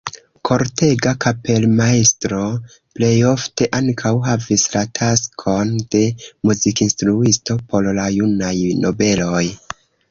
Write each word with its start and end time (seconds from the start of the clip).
Kortega 0.47 1.11
kapelmajstro 1.25 2.39
plejofte 2.97 3.69
ankaŭ 3.81 4.15
havis 4.29 4.67
la 4.77 4.83
taskon 5.01 5.77
de 5.97 6.05
muzikinstruisto 6.51 7.63
por 7.71 7.95
la 8.01 8.13
junaj 8.19 8.57
nobeloj. 8.85 9.47